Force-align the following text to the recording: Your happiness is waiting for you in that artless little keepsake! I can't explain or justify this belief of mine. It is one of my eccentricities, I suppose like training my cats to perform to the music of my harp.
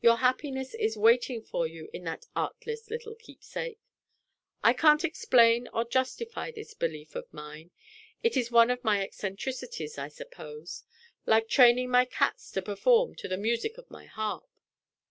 Your 0.00 0.16
happiness 0.16 0.72
is 0.72 0.96
waiting 0.96 1.42
for 1.42 1.66
you 1.66 1.90
in 1.92 2.04
that 2.04 2.24
artless 2.34 2.88
little 2.88 3.14
keepsake! 3.14 3.78
I 4.64 4.72
can't 4.72 5.04
explain 5.04 5.68
or 5.74 5.84
justify 5.84 6.50
this 6.50 6.72
belief 6.72 7.14
of 7.14 7.30
mine. 7.34 7.70
It 8.22 8.34
is 8.34 8.50
one 8.50 8.70
of 8.70 8.82
my 8.82 9.02
eccentricities, 9.02 9.98
I 9.98 10.08
suppose 10.08 10.84
like 11.26 11.48
training 11.50 11.90
my 11.90 12.06
cats 12.06 12.50
to 12.52 12.62
perform 12.62 13.14
to 13.16 13.28
the 13.28 13.36
music 13.36 13.76
of 13.76 13.90
my 13.90 14.06
harp. 14.06 14.48